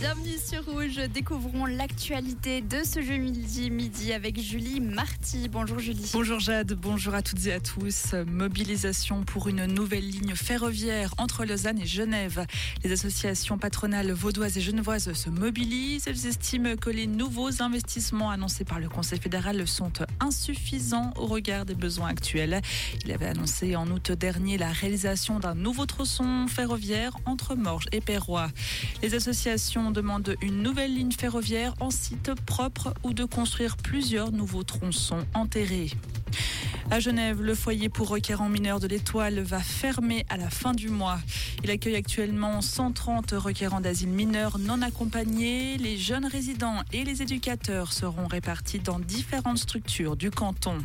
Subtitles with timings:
[0.00, 0.96] Bienvenue sur Rouge.
[1.12, 5.46] Découvrons l'actualité de ce jeu midi, avec Julie Marty.
[5.50, 6.08] Bonjour Julie.
[6.14, 8.14] Bonjour Jade, bonjour à toutes et à tous.
[8.26, 12.46] Mobilisation pour une nouvelle ligne ferroviaire entre Lausanne et Genève.
[12.82, 16.06] Les associations patronales vaudoises et genevoises se mobilisent.
[16.06, 21.66] Elles estiment que les nouveaux investissements annoncés par le Conseil fédéral sont insuffisants au regard
[21.66, 22.62] des besoins actuels.
[23.04, 28.00] Il avait annoncé en août dernier la réalisation d'un nouveau tronçon ferroviaire entre Morges et
[28.00, 28.48] Perrois.
[29.02, 34.62] Les associations demande une nouvelle ligne ferroviaire en site propre ou de construire plusieurs nouveaux
[34.62, 35.90] tronçons enterrés.
[36.90, 40.88] À Genève, le foyer pour requérants mineurs de l'Étoile va fermer à la fin du
[40.88, 41.20] mois.
[41.62, 45.76] Il accueille actuellement 130 requérants d'asile mineurs non accompagnés.
[45.78, 50.78] Les jeunes résidents et les éducateurs seront répartis dans différentes structures du canton.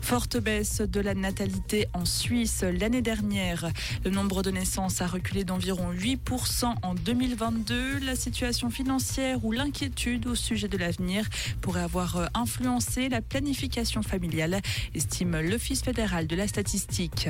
[0.00, 3.70] Forte baisse de la natalité en Suisse l'année dernière.
[4.04, 8.00] Le nombre de naissances a reculé d'environ 8% en 2022.
[8.00, 11.26] La situation financière ou l'inquiétude au sujet de l'avenir
[11.62, 14.60] pourrait avoir influencé la planification familiale,
[14.94, 17.28] estime l'Office fédéral de la statistique.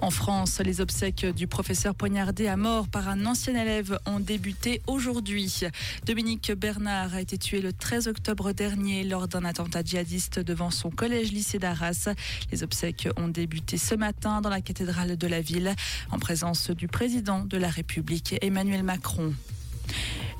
[0.00, 4.80] En France, les obsèques du professeur poignardé à mort par un ancien élève ont débuté
[4.86, 5.62] aujourd'hui.
[6.06, 10.90] Dominique Bernard a été tué le 13 octobre dernier lors d'un attentat djihadiste devant son
[10.90, 12.10] collège-lycée d'Arras.
[12.52, 15.74] Les obsèques ont débuté ce matin dans la cathédrale de la ville
[16.12, 19.34] en présence du président de la République Emmanuel Macron.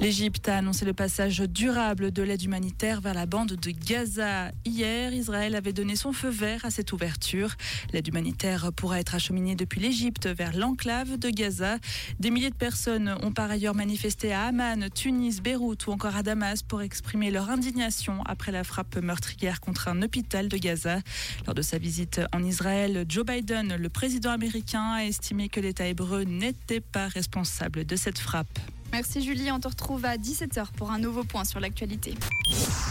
[0.01, 4.53] L'Égypte a annoncé le passage durable de l'aide humanitaire vers la bande de Gaza.
[4.65, 7.57] Hier, Israël avait donné son feu vert à cette ouverture.
[7.93, 11.79] L'aide humanitaire pourra être acheminée depuis l'Égypte vers l'enclave de Gaza.
[12.21, 16.23] Des milliers de personnes ont par ailleurs manifesté à Amman, Tunis, Beyrouth ou encore à
[16.23, 21.01] Damas pour exprimer leur indignation après la frappe meurtrière contre un hôpital de Gaza.
[21.45, 25.89] Lors de sa visite en Israël, Joe Biden, le président américain, a estimé que l'État
[25.89, 28.61] hébreu n'était pas responsable de cette frappe.
[28.93, 32.15] Merci Julie, on te retrouve à 17h pour un nouveau point sur l'actualité.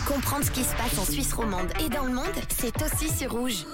[0.08, 3.32] Comprendre ce qui se passe en Suisse romande et dans le monde, c'est aussi sur
[3.32, 3.66] Rouge.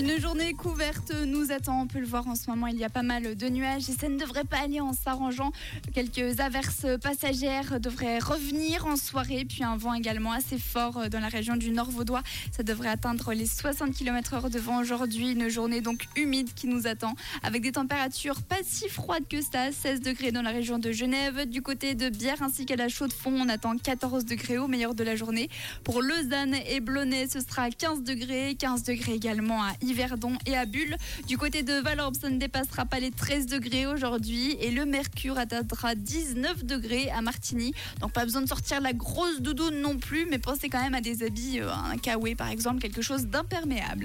[0.00, 2.88] Une journée couverte nous attend, on peut le voir en ce moment, il y a
[2.88, 5.52] pas mal de nuages et ça ne devrait pas aller en s'arrangeant.
[5.92, 11.28] Quelques averses passagères devraient revenir en soirée, puis un vent également assez fort dans la
[11.28, 12.22] région du Nord Vaudois.
[12.50, 16.86] Ça devrait atteindre les 60 km/h de vent aujourd'hui, une journée donc humide qui nous
[16.86, 20.92] attend, avec des températures pas si froides que ça, 16 degrés dans la région de
[20.92, 24.94] Genève, du côté de Bière ainsi qu'à la Chaux-de-Fonds, on attend 14 degrés au meilleur
[24.94, 25.50] de la journée.
[25.84, 30.66] Pour Lausanne et Blonay, ce sera 15 degrés, 15 degrés également à Yverdon et à
[30.66, 30.96] Bulle.
[31.26, 35.36] Du côté de Valorbe, ça ne dépassera pas les 13 degrés aujourd'hui et le mercure
[35.36, 37.74] atteindra 19 degrés à Martigny.
[38.00, 41.00] Donc pas besoin de sortir la grosse doudoune non plus, mais pensez quand même à
[41.00, 43.98] des habits, euh, un kawaii par exemple, quelque chose d'imperméable.